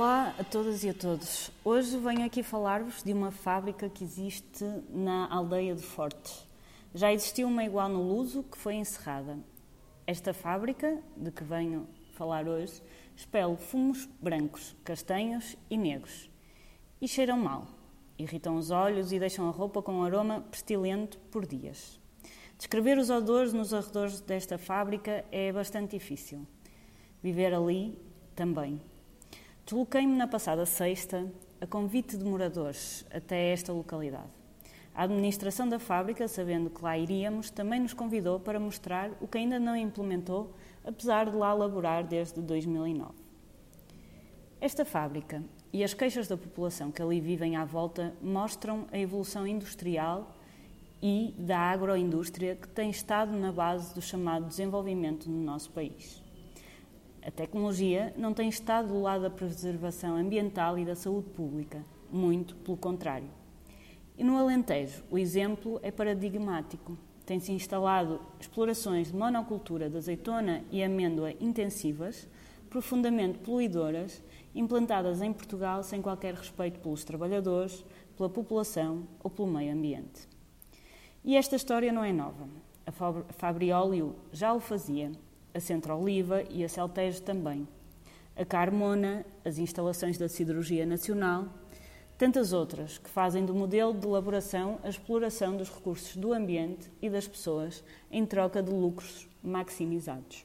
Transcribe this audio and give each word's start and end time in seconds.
Olá 0.00 0.34
a 0.38 0.44
todas 0.44 0.82
e 0.82 0.88
a 0.88 0.94
todos. 0.94 1.50
Hoje 1.62 1.98
venho 1.98 2.24
aqui 2.24 2.42
falar-vos 2.42 3.02
de 3.02 3.12
uma 3.12 3.30
fábrica 3.30 3.86
que 3.86 4.02
existe 4.02 4.64
na 4.88 5.30
aldeia 5.30 5.74
de 5.74 5.82
Fortes. 5.82 6.48
Já 6.94 7.12
existiu 7.12 7.46
uma 7.46 7.62
igual 7.64 7.86
no 7.86 8.02
Luso 8.02 8.42
que 8.44 8.56
foi 8.56 8.76
encerrada. 8.76 9.38
Esta 10.06 10.32
fábrica, 10.32 10.98
de 11.14 11.30
que 11.30 11.44
venho 11.44 11.86
falar 12.14 12.48
hoje, 12.48 12.82
expele 13.14 13.58
fumos 13.58 14.08
brancos, 14.18 14.74
castanhos 14.82 15.54
e 15.68 15.76
negros. 15.76 16.30
E 16.98 17.06
cheiram 17.06 17.36
mal. 17.36 17.66
Irritam 18.18 18.56
os 18.56 18.70
olhos 18.70 19.12
e 19.12 19.18
deixam 19.18 19.48
a 19.48 19.52
roupa 19.52 19.82
com 19.82 19.96
um 19.96 20.02
aroma 20.02 20.40
pestilento 20.50 21.18
por 21.30 21.44
dias. 21.44 22.00
Descrever 22.56 22.96
os 22.96 23.10
odores 23.10 23.52
nos 23.52 23.74
arredores 23.74 24.22
desta 24.22 24.56
fábrica 24.56 25.26
é 25.30 25.52
bastante 25.52 25.90
difícil. 25.90 26.46
Viver 27.22 27.52
ali 27.52 27.98
também. 28.34 28.80
Desloquei-me 29.70 30.16
na 30.16 30.26
passada 30.26 30.66
sexta, 30.66 31.32
a 31.60 31.64
convite 31.64 32.16
de 32.16 32.24
moradores, 32.24 33.06
até 33.08 33.52
esta 33.52 33.72
localidade. 33.72 34.26
A 34.92 35.04
administração 35.04 35.68
da 35.68 35.78
fábrica, 35.78 36.26
sabendo 36.26 36.68
que 36.68 36.82
lá 36.82 36.98
iríamos, 36.98 37.50
também 37.50 37.78
nos 37.78 37.94
convidou 37.94 38.40
para 38.40 38.58
mostrar 38.58 39.12
o 39.20 39.28
que 39.28 39.38
ainda 39.38 39.60
não 39.60 39.76
implementou, 39.76 40.52
apesar 40.84 41.30
de 41.30 41.36
lá 41.36 41.54
laborar 41.54 42.04
desde 42.04 42.42
2009. 42.42 43.12
Esta 44.60 44.84
fábrica 44.84 45.40
e 45.72 45.84
as 45.84 45.94
queixas 45.94 46.26
da 46.26 46.36
população 46.36 46.90
que 46.90 47.00
ali 47.00 47.20
vivem 47.20 47.54
à 47.54 47.64
volta 47.64 48.12
mostram 48.20 48.88
a 48.90 48.98
evolução 48.98 49.46
industrial 49.46 50.36
e 51.00 51.32
da 51.38 51.60
agroindústria 51.60 52.56
que 52.56 52.66
tem 52.66 52.90
estado 52.90 53.30
na 53.38 53.52
base 53.52 53.94
do 53.94 54.02
chamado 54.02 54.48
desenvolvimento 54.48 55.30
no 55.30 55.40
nosso 55.44 55.70
país. 55.70 56.28
A 57.22 57.30
tecnologia 57.30 58.14
não 58.16 58.32
tem 58.32 58.48
estado 58.48 58.88
do 58.88 59.02
lado 59.02 59.22
da 59.22 59.30
preservação 59.30 60.16
ambiental 60.16 60.78
e 60.78 60.86
da 60.86 60.94
saúde 60.94 61.28
pública, 61.28 61.84
muito 62.10 62.54
pelo 62.56 62.78
contrário. 62.78 63.28
E 64.16 64.24
no 64.24 64.38
Alentejo, 64.38 65.04
o 65.10 65.18
exemplo 65.18 65.78
é 65.82 65.90
paradigmático. 65.90 66.96
Tem-se 67.26 67.52
instalado 67.52 68.20
explorações 68.40 69.08
de 69.08 69.16
monocultura 69.16 69.90
de 69.90 69.98
azeitona 69.98 70.64
e 70.70 70.82
amêndoa 70.82 71.32
intensivas, 71.40 72.26
profundamente 72.70 73.38
poluidoras, 73.38 74.22
implantadas 74.54 75.20
em 75.20 75.32
Portugal 75.32 75.82
sem 75.82 76.00
qualquer 76.00 76.34
respeito 76.34 76.80
pelos 76.80 77.04
trabalhadores, 77.04 77.84
pela 78.16 78.30
população 78.30 79.06
ou 79.22 79.30
pelo 79.30 79.48
meio 79.48 79.74
ambiente. 79.74 80.26
E 81.22 81.36
esta 81.36 81.54
história 81.54 81.92
não 81.92 82.02
é 82.02 82.12
nova. 82.12 82.48
A 82.86 82.92
Fabrióleo 83.34 84.16
já 84.32 84.54
o 84.54 84.60
fazia 84.60 85.12
a 85.54 85.60
Centro 85.60 85.96
Oliva 85.96 86.42
e 86.50 86.64
a 86.64 86.68
Celtejo 86.68 87.22
também, 87.22 87.66
a 88.36 88.44
Carmona, 88.44 89.24
as 89.44 89.58
instalações 89.58 90.16
da 90.16 90.28
Siderurgia 90.28 90.86
Nacional, 90.86 91.46
tantas 92.16 92.52
outras 92.52 92.98
que 92.98 93.08
fazem 93.08 93.44
do 93.44 93.54
modelo 93.54 93.94
de 93.94 94.06
elaboração 94.06 94.78
a 94.82 94.88
exploração 94.88 95.56
dos 95.56 95.70
recursos 95.70 96.16
do 96.16 96.32
ambiente 96.32 96.90
e 97.00 97.08
das 97.08 97.26
pessoas 97.26 97.82
em 98.10 98.26
troca 98.26 98.62
de 98.62 98.70
lucros 98.70 99.28
maximizados. 99.42 100.44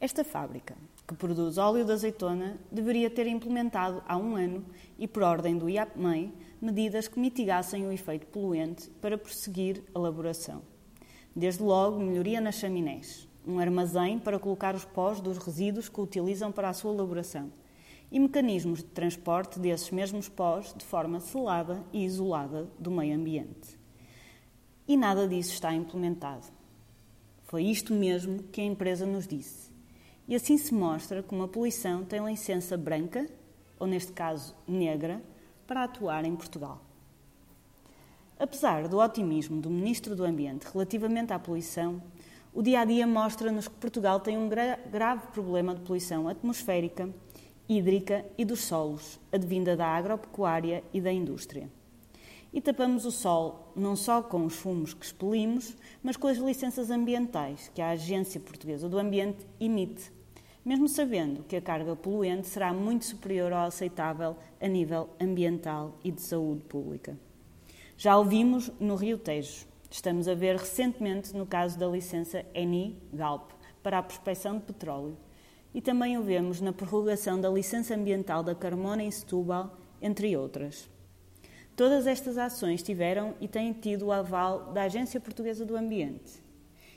Esta 0.00 0.24
fábrica, 0.24 0.76
que 1.06 1.14
produz 1.14 1.56
óleo 1.56 1.84
de 1.84 1.92
azeitona, 1.92 2.58
deveria 2.70 3.08
ter 3.08 3.26
implementado 3.26 4.02
há 4.06 4.16
um 4.16 4.36
ano 4.36 4.64
e 4.98 5.06
por 5.06 5.22
ordem 5.22 5.56
do 5.56 5.68
IAPMEI 5.68 6.32
medidas 6.60 7.06
que 7.06 7.20
mitigassem 7.20 7.86
o 7.86 7.92
efeito 7.92 8.26
poluente 8.26 8.90
para 9.00 9.18
prosseguir 9.18 9.82
a 9.94 9.98
elaboração. 9.98 10.62
Desde 11.36 11.62
logo, 11.62 12.00
melhoria 12.00 12.40
nas 12.40 12.56
chaminés, 12.56 13.28
um 13.46 13.58
armazém 13.58 14.18
para 14.18 14.38
colocar 14.38 14.74
os 14.74 14.84
pós 14.84 15.20
dos 15.20 15.38
resíduos 15.38 15.88
que 15.88 16.00
utilizam 16.00 16.50
para 16.50 16.68
a 16.68 16.72
sua 16.72 16.92
elaboração 16.92 17.50
e 18.10 18.20
mecanismos 18.20 18.78
de 18.78 18.84
transporte 18.84 19.58
desses 19.58 19.90
mesmos 19.90 20.28
pós 20.28 20.72
de 20.76 20.84
forma 20.84 21.18
selada 21.18 21.84
e 21.92 22.04
isolada 22.04 22.68
do 22.78 22.90
meio 22.90 23.16
ambiente. 23.16 23.78
E 24.86 24.96
nada 24.96 25.26
disso 25.26 25.52
está 25.52 25.74
implementado. 25.74 26.46
Foi 27.42 27.64
isto 27.64 27.92
mesmo 27.92 28.42
que 28.44 28.60
a 28.60 28.64
empresa 28.64 29.04
nos 29.04 29.26
disse. 29.26 29.70
E 30.28 30.34
assim 30.34 30.56
se 30.56 30.72
mostra 30.72 31.22
como 31.22 31.42
a 31.42 31.48
poluição 31.48 32.04
tem 32.04 32.24
licença 32.24 32.76
branca, 32.76 33.28
ou 33.78 33.86
neste 33.86 34.12
caso 34.12 34.54
negra, 34.66 35.22
para 35.66 35.84
atuar 35.84 36.24
em 36.24 36.36
Portugal. 36.36 36.82
Apesar 38.38 38.88
do 38.88 38.98
otimismo 38.98 39.60
do 39.60 39.70
Ministro 39.70 40.14
do 40.14 40.24
Ambiente 40.24 40.66
relativamente 40.72 41.32
à 41.32 41.38
poluição, 41.38 42.02
o 42.54 42.62
dia 42.62 42.80
a 42.80 42.84
dia 42.84 43.04
mostra-nos 43.04 43.66
que 43.66 43.74
Portugal 43.74 44.20
tem 44.20 44.38
um 44.38 44.48
gra 44.48 44.78
grave 44.88 45.26
problema 45.32 45.74
de 45.74 45.80
poluição 45.80 46.28
atmosférica, 46.28 47.12
hídrica 47.68 48.24
e 48.38 48.44
dos 48.44 48.60
solos, 48.60 49.18
advinda 49.32 49.76
da 49.76 49.88
agropecuária 49.88 50.84
e 50.92 51.00
da 51.00 51.12
indústria. 51.12 51.68
E 52.52 52.60
tapamos 52.60 53.04
o 53.04 53.10
sol 53.10 53.72
não 53.74 53.96
só 53.96 54.22
com 54.22 54.44
os 54.46 54.54
fumos 54.54 54.94
que 54.94 55.04
expelimos, 55.04 55.76
mas 56.00 56.16
com 56.16 56.28
as 56.28 56.38
licenças 56.38 56.92
ambientais 56.92 57.72
que 57.74 57.82
a 57.82 57.90
Agência 57.90 58.38
Portuguesa 58.38 58.88
do 58.88 59.00
Ambiente 59.00 59.44
emite, 59.58 60.12
mesmo 60.64 60.88
sabendo 60.88 61.42
que 61.42 61.56
a 61.56 61.60
carga 61.60 61.96
poluente 61.96 62.46
será 62.46 62.72
muito 62.72 63.04
superior 63.04 63.52
ao 63.52 63.66
aceitável 63.66 64.36
a 64.60 64.68
nível 64.68 65.10
ambiental 65.20 65.98
e 66.04 66.12
de 66.12 66.22
saúde 66.22 66.62
pública. 66.62 67.18
Já 67.96 68.16
o 68.16 68.24
vimos 68.24 68.70
no 68.78 68.94
Rio 68.94 69.18
Tejo. 69.18 69.73
Estamos 69.90 70.26
a 70.28 70.34
ver 70.34 70.56
recentemente 70.56 71.34
no 71.36 71.46
caso 71.46 71.78
da 71.78 71.86
licença 71.86 72.44
ENI 72.54 73.00
Galp 73.12 73.50
para 73.82 73.98
a 73.98 74.02
prospecção 74.02 74.58
de 74.58 74.64
petróleo 74.64 75.16
e 75.74 75.80
também 75.80 76.16
o 76.16 76.22
vemos 76.22 76.60
na 76.60 76.72
prorrogação 76.72 77.40
da 77.40 77.50
licença 77.50 77.94
ambiental 77.94 78.42
da 78.42 78.54
Carmona 78.54 79.02
em 79.02 79.10
Setúbal, 79.10 79.76
entre 80.00 80.36
outras. 80.36 80.88
Todas 81.76 82.06
estas 82.06 82.38
ações 82.38 82.82
tiveram 82.82 83.34
e 83.40 83.48
têm 83.48 83.72
tido 83.72 84.06
o 84.06 84.12
aval 84.12 84.72
da 84.72 84.82
Agência 84.82 85.20
Portuguesa 85.20 85.66
do 85.66 85.76
Ambiente. 85.76 86.40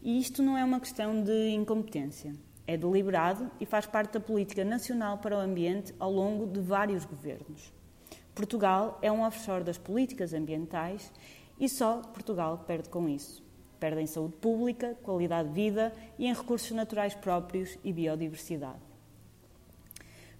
E 0.00 0.18
isto 0.18 0.42
não 0.42 0.56
é 0.56 0.64
uma 0.64 0.78
questão 0.78 1.22
de 1.22 1.50
incompetência. 1.50 2.32
É 2.66 2.76
deliberado 2.76 3.50
e 3.58 3.66
faz 3.66 3.84
parte 3.86 4.12
da 4.12 4.20
política 4.20 4.64
nacional 4.64 5.18
para 5.18 5.36
o 5.36 5.40
ambiente 5.40 5.92
ao 5.98 6.12
longo 6.12 6.46
de 6.46 6.60
vários 6.60 7.04
governos. 7.04 7.72
Portugal 8.32 8.98
é 9.02 9.10
um 9.10 9.22
offshore 9.22 9.64
das 9.64 9.76
políticas 9.76 10.32
ambientais 10.32 11.12
e 11.60 11.68
só 11.68 11.98
Portugal 11.98 12.64
perde 12.66 12.88
com 12.88 13.06
isso. 13.06 13.44
Perde 13.78 14.00
em 14.00 14.06
saúde 14.06 14.34
pública, 14.36 14.96
qualidade 15.02 15.48
de 15.48 15.54
vida 15.54 15.92
e 16.18 16.26
em 16.26 16.32
recursos 16.32 16.70
naturais 16.70 17.14
próprios 17.14 17.78
e 17.84 17.92
biodiversidade. 17.92 18.80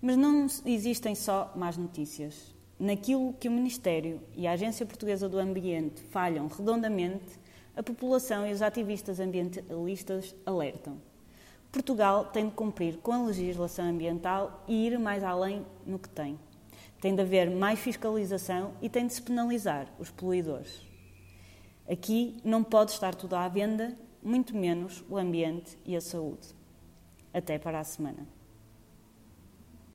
Mas 0.00 0.16
não 0.16 0.46
existem 0.64 1.14
só 1.14 1.52
más 1.54 1.76
notícias. 1.76 2.54
Naquilo 2.78 3.34
que 3.34 3.48
o 3.48 3.52
Ministério 3.52 4.22
e 4.34 4.46
a 4.46 4.52
Agência 4.52 4.86
Portuguesa 4.86 5.28
do 5.28 5.38
Ambiente 5.38 6.00
falham 6.04 6.48
redondamente, 6.48 7.38
a 7.76 7.82
população 7.82 8.46
e 8.46 8.52
os 8.52 8.62
ativistas 8.62 9.20
ambientalistas 9.20 10.34
alertam. 10.46 10.96
Portugal 11.70 12.24
tem 12.24 12.46
de 12.46 12.54
cumprir 12.54 12.96
com 12.98 13.12
a 13.12 13.22
legislação 13.22 13.84
ambiental 13.84 14.64
e 14.66 14.86
ir 14.86 14.98
mais 14.98 15.22
além 15.22 15.64
no 15.86 15.98
que 15.98 16.08
tem. 16.08 16.38
Tem 17.00 17.14
de 17.14 17.20
haver 17.20 17.50
mais 17.50 17.78
fiscalização 17.78 18.72
e 18.82 18.88
tem 18.88 19.06
de 19.06 19.12
se 19.12 19.22
penalizar 19.22 19.86
os 19.98 20.10
poluidores. 20.10 20.89
Aqui 21.90 22.36
não 22.44 22.62
pode 22.62 22.92
estar 22.92 23.16
tudo 23.16 23.34
à 23.34 23.48
venda, 23.48 23.98
muito 24.22 24.56
menos 24.56 25.02
o 25.08 25.16
ambiente 25.16 25.76
e 25.84 25.96
a 25.96 26.00
saúde. 26.00 26.54
Até 27.34 27.58
para 27.58 27.80
a 27.80 27.84
semana. 27.84 28.39